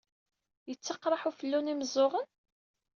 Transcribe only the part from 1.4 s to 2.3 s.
n yimeẓẓuɣen?